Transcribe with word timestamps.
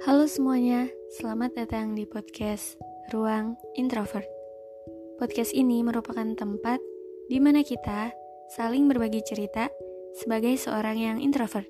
Halo 0.00 0.24
semuanya, 0.24 0.88
selamat 1.20 1.60
datang 1.60 1.92
di 1.92 2.08
podcast 2.08 2.80
Ruang 3.12 3.60
Introvert. 3.76 4.24
Podcast 5.20 5.52
ini 5.52 5.84
merupakan 5.84 6.24
tempat 6.32 6.80
di 7.28 7.36
mana 7.36 7.60
kita 7.60 8.08
saling 8.56 8.88
berbagi 8.88 9.20
cerita 9.20 9.68
sebagai 10.16 10.56
seorang 10.56 10.96
yang 10.96 11.18
introvert. 11.20 11.68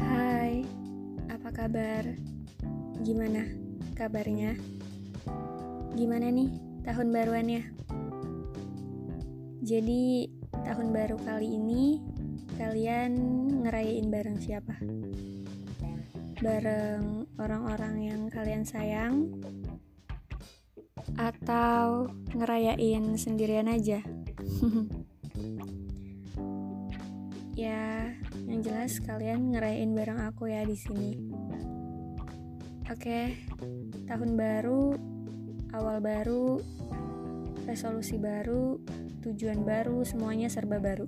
Hai, 0.00 0.64
apa 1.28 1.48
kabar? 1.52 2.08
Gimana 3.04 3.44
kabarnya? 3.92 4.56
Gimana 5.92 6.32
nih 6.32 6.56
tahun 6.88 7.12
baruannya? 7.12 7.87
Jadi, 9.68 10.24
tahun 10.64 10.96
baru 10.96 11.20
kali 11.20 11.60
ini 11.60 12.00
kalian 12.56 13.12
ngerayain 13.60 14.08
bareng 14.08 14.40
siapa? 14.40 14.80
Bareng 16.40 17.28
orang-orang 17.36 18.00
yang 18.00 18.20
kalian 18.32 18.64
sayang? 18.64 19.28
Atau 21.20 22.08
ngerayain 22.32 23.12
sendirian 23.20 23.68
aja? 23.68 24.00
ya, 27.52 28.08
yang 28.48 28.64
jelas 28.64 29.04
kalian 29.04 29.52
ngerayain 29.52 29.92
bareng 29.92 30.32
aku 30.32 30.48
ya 30.48 30.64
di 30.64 30.80
sini. 30.80 31.12
Oke, 32.88 33.36
tahun 34.08 34.32
baru, 34.32 34.96
awal 35.76 36.00
baru, 36.00 36.56
resolusi 37.68 38.16
baru, 38.16 38.80
tujuan 39.32 39.60
baru, 39.64 40.00
semuanya 40.08 40.48
serba 40.48 40.80
baru. 40.80 41.04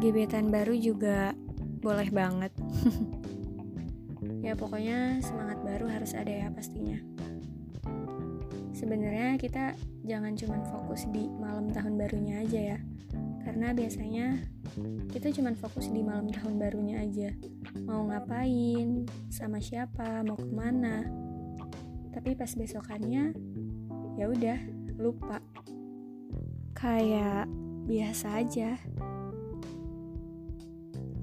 Gebetan 0.00 0.48
baru 0.48 0.72
juga 0.72 1.36
boleh 1.84 2.08
banget. 2.08 2.52
ya 4.46 4.56
pokoknya 4.56 5.20
semangat 5.20 5.60
baru 5.60 5.86
harus 5.88 6.16
ada 6.16 6.32
ya 6.32 6.48
pastinya. 6.48 6.96
Sebenarnya 8.74 9.36
kita 9.36 9.76
jangan 10.04 10.36
cuma 10.36 10.58
fokus 10.68 11.04
di 11.12 11.28
malam 11.40 11.68
tahun 11.72 12.00
barunya 12.00 12.40
aja 12.40 12.60
ya. 12.76 12.78
Karena 13.44 13.76
biasanya 13.76 14.40
kita 15.12 15.28
cuma 15.36 15.52
fokus 15.54 15.92
di 15.92 16.00
malam 16.00 16.32
tahun 16.32 16.56
barunya 16.56 17.04
aja. 17.04 17.30
Mau 17.84 18.08
ngapain, 18.08 19.04
sama 19.28 19.60
siapa, 19.60 20.24
mau 20.24 20.40
ke 20.40 20.48
mana. 20.48 21.04
Tapi 22.10 22.32
pas 22.32 22.50
besokannya, 22.56 23.36
ya 24.16 24.26
udah 24.26 24.58
lupa 24.96 25.42
kayak 26.74 27.46
biasa 27.86 28.42
aja. 28.42 28.76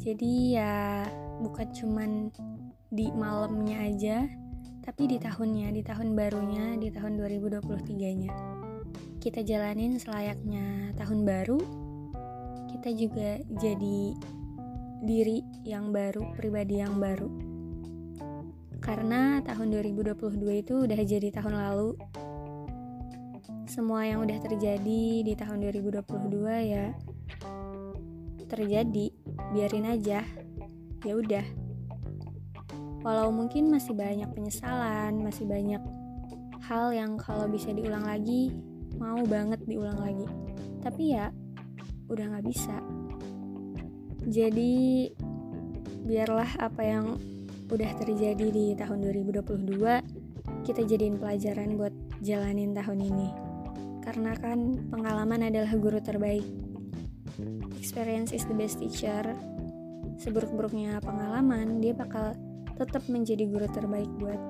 Jadi 0.01 0.57
ya 0.57 1.05
bukan 1.43 1.67
cuman 1.69 2.11
di 2.89 3.13
malamnya 3.13 3.85
aja, 3.85 4.17
tapi 4.81 5.05
di 5.05 5.17
tahunnya, 5.21 5.69
di 5.71 5.85
tahun 5.85 6.17
barunya, 6.17 6.75
di 6.81 6.89
tahun 6.89 7.21
2023-nya. 7.21 8.33
Kita 9.21 9.45
jalanin 9.45 10.01
selayaknya 10.01 10.97
tahun 10.97 11.21
baru, 11.21 11.59
kita 12.73 12.89
juga 12.97 13.37
jadi 13.61 14.17
diri 15.05 15.45
yang 15.61 15.93
baru, 15.93 16.33
pribadi 16.33 16.81
yang 16.81 16.97
baru. 16.97 17.29
Karena 18.81 19.37
tahun 19.45 19.69
2022 19.77 20.65
itu 20.65 20.73
udah 20.89 20.99
jadi 21.05 21.29
tahun 21.29 21.53
lalu, 21.53 21.93
semua 23.71 24.03
yang 24.03 24.19
udah 24.27 24.35
terjadi 24.43 25.23
di 25.23 25.31
tahun 25.31 25.63
2022 25.63 26.03
ya. 26.75 26.91
Terjadi 28.51 29.07
biarin 29.55 29.87
aja. 29.87 30.27
Ya 31.07 31.13
udah. 31.15 31.47
Walau 32.99 33.31
mungkin 33.31 33.71
masih 33.71 33.95
banyak 33.95 34.27
penyesalan 34.35 35.23
masih 35.23 35.47
banyak 35.47 35.79
hal 36.67 36.91
yang 36.91 37.15
kalau 37.15 37.47
bisa 37.47 37.71
diulang 37.71 38.03
lagi 38.03 38.51
mau 38.99 39.23
banget 39.23 39.63
diulang 39.63 40.03
lagi. 40.03 40.27
Tapi 40.83 41.15
ya 41.15 41.31
udah 42.11 42.27
nggak 42.27 42.45
bisa. 42.51 42.75
Jadi 44.27 45.07
biarlah 46.03 46.59
apa 46.59 46.83
yang 46.83 47.15
udah 47.71 47.91
terjadi 48.03 48.51
di 48.51 48.75
tahun 48.75 48.99
2022 48.99 49.79
kita 50.67 50.83
jadiin 50.83 51.15
pelajaran 51.15 51.79
buat 51.79 51.95
jalanin 52.19 52.75
tahun 52.75 52.99
ini 52.99 53.50
karena 54.01 54.33
kan 54.37 54.89
pengalaman 54.89 55.47
adalah 55.47 55.71
guru 55.77 56.01
terbaik. 56.01 56.45
Experience 57.77 58.33
is 58.33 58.45
the 58.49 58.53
best 58.57 58.81
teacher. 58.81 59.33
Seburuk-buruknya 60.21 61.01
pengalaman, 61.01 61.81
dia 61.81 61.97
bakal 61.97 62.37
tetap 62.77 63.05
menjadi 63.09 63.45
guru 63.49 63.65
terbaik 63.69 64.09
buat 64.21 64.41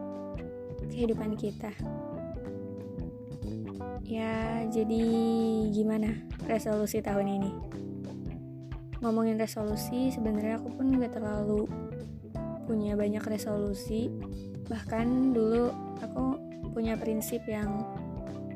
kehidupan 0.91 1.35
kita. 1.39 1.71
Ya, 4.07 4.67
jadi 4.67 5.03
gimana 5.71 6.11
resolusi 6.43 6.99
tahun 6.99 7.27
ini? 7.39 7.51
Ngomongin 8.99 9.39
resolusi, 9.39 10.11
sebenarnya 10.11 10.59
aku 10.59 10.75
pun 10.75 10.99
gak 10.99 11.15
terlalu 11.15 11.65
punya 12.67 12.99
banyak 12.99 13.23
resolusi. 13.23 14.11
Bahkan 14.67 15.35
dulu 15.35 15.71
aku 16.03 16.23
punya 16.75 16.95
prinsip 16.99 17.43
yang 17.47 17.83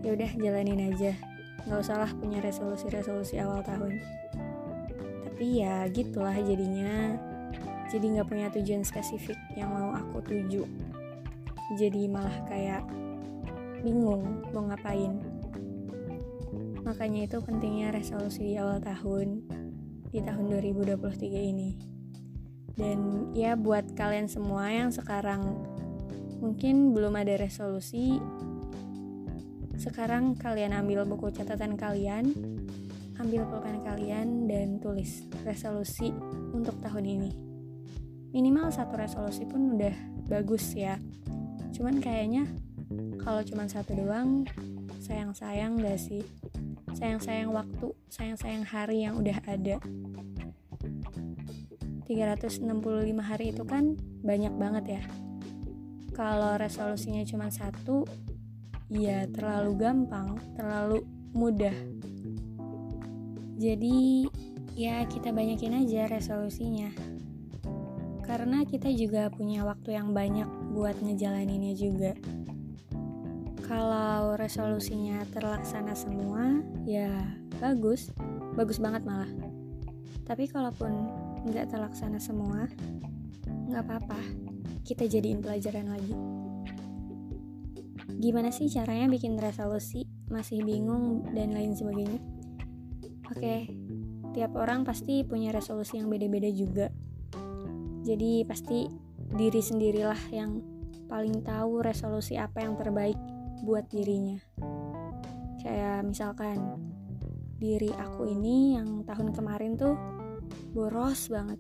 ya 0.06 0.14
udah 0.14 0.32
jalanin 0.38 0.94
aja. 0.94 1.18
Nggak 1.66 1.82
usah 1.82 1.98
lah 2.06 2.12
punya 2.14 2.38
resolusi-resolusi 2.46 3.42
awal 3.42 3.66
tahun. 3.66 3.98
Tapi 5.26 5.66
ya 5.66 5.90
gitulah 5.90 6.38
jadinya. 6.38 7.18
Jadi 7.90 8.14
nggak 8.14 8.30
punya 8.30 8.48
tujuan 8.54 8.86
spesifik 8.86 9.38
yang 9.58 9.74
mau 9.74 9.98
aku 9.98 10.22
tuju. 10.22 10.62
Jadi 11.82 12.06
malah 12.06 12.38
kayak 12.46 12.86
bingung 13.82 14.46
mau 14.54 14.70
ngapain. 14.70 15.18
Makanya 16.86 17.26
itu 17.26 17.42
pentingnya 17.42 17.90
resolusi 17.90 18.54
di 18.54 18.56
awal 18.62 18.78
tahun 18.78 19.42
di 20.14 20.22
tahun 20.22 20.46
2023 20.54 21.02
ini. 21.34 21.74
Dan 22.78 23.32
ya 23.34 23.58
buat 23.58 23.98
kalian 23.98 24.30
semua 24.30 24.70
yang 24.70 24.94
sekarang 24.94 25.66
mungkin 26.38 26.94
belum 26.94 27.18
ada 27.18 27.42
resolusi 27.42 28.22
sekarang 29.86 30.34
kalian 30.34 30.74
ambil 30.74 31.06
buku 31.06 31.30
catatan 31.30 31.78
kalian, 31.78 32.34
ambil 33.22 33.46
pulpen 33.46 33.86
kalian 33.86 34.50
dan 34.50 34.82
tulis 34.82 35.30
resolusi 35.46 36.10
untuk 36.58 36.74
tahun 36.82 37.06
ini. 37.06 37.32
Minimal 38.34 38.74
satu 38.74 38.98
resolusi 38.98 39.46
pun 39.46 39.78
udah 39.78 39.94
bagus 40.26 40.74
ya. 40.74 40.98
Cuman 41.70 42.02
kayaknya 42.02 42.50
kalau 43.22 43.46
cuma 43.46 43.70
satu 43.70 43.94
doang, 43.94 44.50
sayang-sayang 45.06 45.78
gak 45.78 46.02
sih? 46.02 46.26
Sayang-sayang 46.98 47.54
waktu, 47.54 47.94
sayang-sayang 48.10 48.66
hari 48.66 49.06
yang 49.06 49.22
udah 49.22 49.38
ada. 49.46 49.78
365 52.10 52.66
hari 53.22 53.54
itu 53.54 53.62
kan 53.70 53.94
banyak 54.26 54.54
banget 54.58 54.98
ya. 54.98 55.04
Kalau 56.18 56.58
resolusinya 56.58 57.22
cuma 57.22 57.54
satu, 57.54 58.10
ya 58.90 59.26
terlalu 59.34 59.72
gampang, 59.78 60.38
terlalu 60.54 61.06
mudah. 61.34 61.74
Jadi 63.56 64.28
ya 64.76 65.08
kita 65.08 65.32
banyakin 65.32 65.86
aja 65.86 66.12
resolusinya. 66.12 66.92
Karena 68.26 68.66
kita 68.66 68.90
juga 68.90 69.30
punya 69.30 69.62
waktu 69.64 69.96
yang 69.96 70.12
banyak 70.12 70.50
buat 70.74 70.98
ngejalaninnya 71.00 71.74
juga. 71.78 72.14
Kalau 73.66 74.38
resolusinya 74.38 75.26
terlaksana 75.34 75.98
semua, 75.98 76.62
ya 76.86 77.10
bagus, 77.58 78.14
bagus 78.54 78.78
banget 78.78 79.06
malah. 79.06 79.30
Tapi 80.26 80.50
kalaupun 80.50 80.94
nggak 81.50 81.74
terlaksana 81.74 82.18
semua, 82.18 82.70
nggak 83.70 83.82
apa-apa. 83.86 84.22
Kita 84.86 85.06
jadiin 85.10 85.42
pelajaran 85.42 85.90
lagi. 85.90 86.45
Gimana 88.10 88.54
sih 88.54 88.70
caranya 88.70 89.10
bikin 89.10 89.38
resolusi? 89.38 90.06
Masih 90.30 90.62
bingung 90.62 91.26
dan 91.34 91.54
lain 91.54 91.74
sebagainya? 91.74 92.22
Oke, 93.30 93.70
tiap 94.38 94.54
orang 94.58 94.86
pasti 94.86 95.26
punya 95.26 95.50
resolusi 95.50 95.98
yang 95.98 96.10
beda-beda 96.10 96.50
juga. 96.54 96.88
Jadi 98.06 98.46
pasti 98.46 98.86
diri 99.34 99.62
sendirilah 99.62 100.30
yang 100.30 100.62
paling 101.10 101.42
tahu 101.42 101.82
resolusi 101.82 102.38
apa 102.38 102.62
yang 102.62 102.78
terbaik 102.78 103.18
buat 103.66 103.90
dirinya. 103.90 104.38
Kayak 105.62 106.06
misalkan 106.06 106.78
diri 107.58 107.90
aku 107.96 108.30
ini 108.30 108.78
yang 108.78 109.02
tahun 109.08 109.34
kemarin 109.34 109.74
tuh 109.80 109.98
boros 110.76 111.32
banget. 111.32 111.58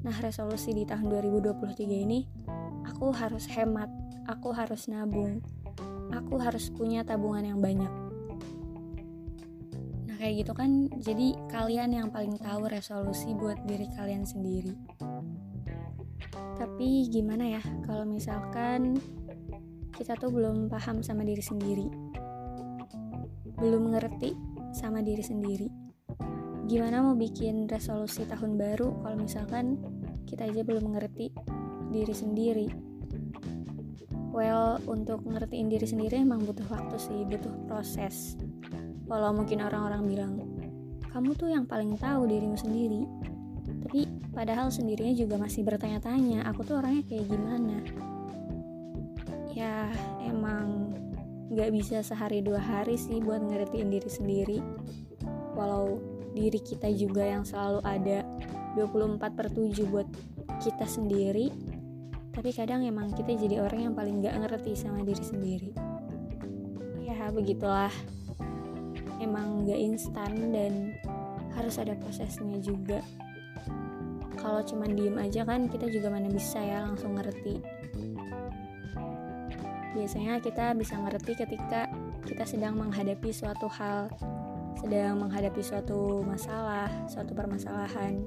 Nah, 0.00 0.16
resolusi 0.24 0.72
di 0.72 0.88
tahun 0.88 1.08
2023 1.12 2.04
ini 2.08 2.24
aku 2.88 3.12
harus 3.12 3.44
hemat, 3.52 3.88
aku 4.30 4.54
harus 4.54 4.86
nabung. 4.86 5.42
Aku 6.14 6.38
harus 6.38 6.70
punya 6.70 7.02
tabungan 7.02 7.42
yang 7.42 7.58
banyak. 7.58 7.90
Nah, 10.06 10.16
kayak 10.18 10.46
gitu 10.46 10.52
kan 10.54 10.86
jadi 11.02 11.34
kalian 11.50 11.90
yang 11.98 12.08
paling 12.14 12.38
tahu 12.38 12.70
resolusi 12.70 13.34
buat 13.34 13.58
diri 13.66 13.90
kalian 13.98 14.22
sendiri. 14.22 14.74
Tapi 16.54 17.10
gimana 17.10 17.58
ya 17.58 17.62
kalau 17.86 18.06
misalkan 18.06 19.02
kita 19.98 20.14
tuh 20.14 20.30
belum 20.30 20.70
paham 20.70 21.02
sama 21.02 21.26
diri 21.26 21.42
sendiri. 21.42 21.86
Belum 23.58 23.90
ngerti 23.90 24.32
sama 24.70 25.02
diri 25.02 25.26
sendiri. 25.26 25.68
Gimana 26.70 27.02
mau 27.02 27.18
bikin 27.18 27.66
resolusi 27.66 28.22
tahun 28.30 28.54
baru 28.54 29.02
kalau 29.02 29.16
misalkan 29.18 29.82
kita 30.22 30.46
aja 30.46 30.62
belum 30.62 30.94
mengerti 30.94 31.34
diri 31.90 32.14
sendiri? 32.14 32.89
Well, 34.30 34.78
untuk 34.86 35.26
ngertiin 35.26 35.66
diri 35.66 35.82
sendiri 35.82 36.22
emang 36.22 36.46
butuh 36.46 36.66
waktu 36.70 36.96
sih, 37.02 37.26
butuh 37.26 37.50
proses. 37.66 38.38
Walau 39.10 39.34
mungkin 39.34 39.58
orang-orang 39.58 40.02
bilang, 40.06 40.32
kamu 41.10 41.34
tuh 41.34 41.50
yang 41.50 41.66
paling 41.66 41.98
tahu 41.98 42.30
dirimu 42.30 42.54
sendiri. 42.54 43.02
Tapi 43.66 44.06
padahal 44.30 44.70
sendirinya 44.70 45.14
juga 45.18 45.34
masih 45.34 45.66
bertanya-tanya 45.66 46.46
aku 46.46 46.62
tuh 46.62 46.78
orangnya 46.78 47.02
kayak 47.10 47.26
gimana? 47.26 47.82
Ya 49.50 49.90
emang 50.22 50.94
nggak 51.50 51.70
bisa 51.74 51.98
sehari 52.06 52.38
dua 52.38 52.62
hari 52.62 52.94
sih 52.94 53.18
buat 53.18 53.42
ngertiin 53.42 53.90
diri 53.90 54.10
sendiri. 54.10 54.58
Walau 55.58 55.98
diri 56.30 56.62
kita 56.62 56.86
juga 56.94 57.26
yang 57.26 57.42
selalu 57.42 57.82
ada 57.82 58.22
24 58.78 59.18
per 59.34 59.50
7 59.50 59.90
buat 59.90 60.06
kita 60.62 60.86
sendiri 60.86 61.50
tapi 62.30 62.54
kadang 62.54 62.86
emang 62.86 63.10
kita 63.10 63.34
jadi 63.34 63.62
orang 63.62 63.90
yang 63.90 63.94
paling 63.94 64.22
nggak 64.22 64.36
ngerti 64.46 64.78
sama 64.78 65.02
diri 65.02 65.24
sendiri. 65.24 65.70
Ya 67.02 67.28
begitulah. 67.34 67.92
Emang 69.20 69.66
nggak 69.66 69.80
instan 69.80 70.54
dan 70.54 70.94
harus 71.58 71.76
ada 71.76 71.92
prosesnya 71.98 72.56
juga. 72.62 73.02
Kalau 74.40 74.64
cuma 74.64 74.88
diem 74.88 75.20
aja 75.20 75.44
kan 75.44 75.68
kita 75.68 75.90
juga 75.92 76.08
mana 76.08 76.32
bisa 76.32 76.62
ya 76.62 76.86
langsung 76.86 77.18
ngerti. 77.18 77.60
Biasanya 79.92 80.40
kita 80.40 80.72
bisa 80.78 80.96
ngerti 80.96 81.34
ketika 81.36 81.90
kita 82.24 82.46
sedang 82.46 82.78
menghadapi 82.78 83.34
suatu 83.34 83.68
hal 83.68 84.08
sedang 84.80 85.20
menghadapi 85.20 85.60
suatu 85.60 86.24
masalah 86.24 86.88
suatu 87.04 87.36
permasalahan 87.36 88.24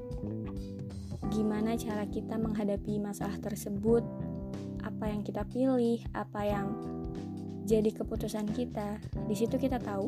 gimana 1.33 1.73
cara 1.73 2.05
kita 2.05 2.37
menghadapi 2.37 3.01
masalah 3.01 3.35
tersebut 3.41 4.05
apa 4.85 5.09
yang 5.09 5.25
kita 5.25 5.41
pilih 5.49 5.99
apa 6.13 6.41
yang 6.45 6.67
jadi 7.65 7.89
keputusan 7.89 8.53
kita 8.53 9.01
di 9.25 9.35
situ 9.35 9.57
kita 9.57 9.81
tahu 9.81 10.07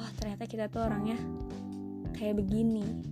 oh 0.00 0.10
ternyata 0.16 0.48
kita 0.48 0.72
tuh 0.72 0.88
orangnya 0.88 1.20
kayak 2.16 2.40
begini 2.40 3.10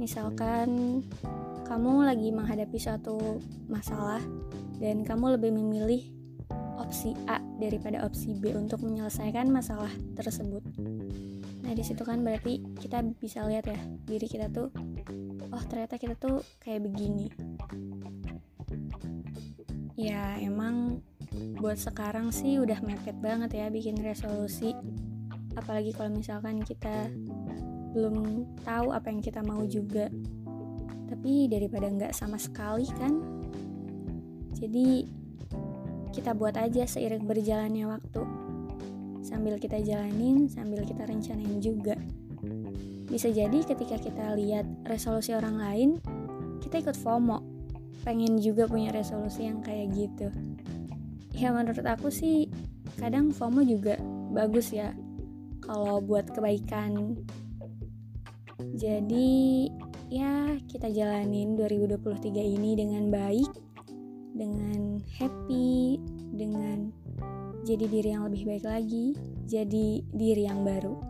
Misalkan 0.00 1.04
kamu 1.68 2.08
lagi 2.08 2.32
menghadapi 2.32 2.80
suatu 2.80 3.36
masalah 3.68 4.24
dan 4.80 5.04
kamu 5.04 5.36
lebih 5.36 5.52
memilih 5.52 6.00
opsi 6.80 7.12
A 7.28 7.36
daripada 7.60 8.08
opsi 8.08 8.32
B 8.32 8.56
untuk 8.56 8.80
menyelesaikan 8.80 9.52
masalah 9.52 9.92
tersebut. 10.16 10.64
Nah, 11.60 11.72
di 11.76 11.84
situ 11.84 12.00
kan 12.00 12.24
berarti 12.24 12.64
kita 12.80 13.04
bisa 13.20 13.44
lihat 13.44 13.68
ya 13.68 13.76
diri 14.08 14.24
kita 14.24 14.48
tuh 14.48 14.72
oh, 15.52 15.62
ternyata 15.66 15.98
kita 15.98 16.14
tuh 16.16 16.42
kayak 16.62 16.86
begini. 16.86 17.30
Ya, 19.98 20.38
emang 20.40 21.04
buat 21.60 21.76
sekarang 21.76 22.32
sih 22.32 22.58
udah 22.58 22.80
mepet 22.80 23.18
banget 23.20 23.54
ya 23.54 23.66
bikin 23.68 24.00
resolusi. 24.00 24.72
Apalagi 25.54 25.92
kalau 25.92 26.14
misalkan 26.14 26.62
kita 26.62 27.10
belum 27.90 28.46
tahu 28.62 28.94
apa 28.94 29.10
yang 29.10 29.18
kita 29.18 29.42
mau 29.42 29.66
juga 29.66 30.06
tapi 31.10 31.50
daripada 31.50 31.90
nggak 31.90 32.14
sama 32.14 32.38
sekali 32.38 32.86
kan 32.94 33.18
jadi 34.54 35.10
kita 36.14 36.38
buat 36.38 36.54
aja 36.54 36.86
seiring 36.86 37.26
berjalannya 37.26 37.90
waktu 37.90 38.22
sambil 39.26 39.58
kita 39.58 39.82
jalanin 39.82 40.46
sambil 40.46 40.86
kita 40.86 41.02
rencanain 41.02 41.58
juga 41.58 41.98
bisa 43.10 43.26
jadi 43.26 43.66
ketika 43.66 43.98
kita 43.98 44.38
lihat 44.38 44.64
resolusi 44.86 45.34
orang 45.34 45.58
lain 45.58 45.90
kita 46.62 46.86
ikut 46.86 46.96
FOMO. 47.02 47.42
Pengen 48.06 48.38
juga 48.40 48.64
punya 48.70 48.94
resolusi 48.94 49.44
yang 49.44 49.60
kayak 49.60 49.92
gitu. 49.92 50.30
Ya 51.34 51.50
menurut 51.50 51.82
aku 51.84 52.08
sih 52.08 52.48
kadang 52.96 53.34
FOMO 53.34 53.66
juga 53.66 53.98
bagus 54.30 54.70
ya 54.70 54.94
kalau 55.64 55.98
buat 55.98 56.30
kebaikan. 56.30 57.18
Jadi 58.78 59.66
ya 60.12 60.54
kita 60.70 60.92
jalanin 60.94 61.58
2023 61.58 62.30
ini 62.38 62.78
dengan 62.78 63.10
baik, 63.10 63.50
dengan 64.36 65.02
happy, 65.18 65.98
dengan 66.30 66.94
jadi 67.66 67.84
diri 67.90 68.08
yang 68.14 68.30
lebih 68.30 68.46
baik 68.46 68.64
lagi, 68.64 69.06
jadi 69.44 70.00
diri 70.14 70.46
yang 70.46 70.62
baru. 70.64 71.09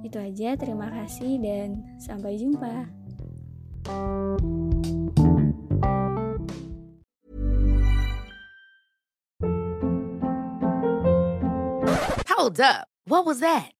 Itu 0.00 0.16
aja, 0.16 0.56
terima 0.56 0.88
kasih 0.88 1.36
dan 1.40 1.84
sampai 2.00 2.40
jumpa. 2.40 2.88
Hold 12.32 12.60
up. 12.60 12.88
What 13.04 13.26
was 13.28 13.40
that? 13.44 13.79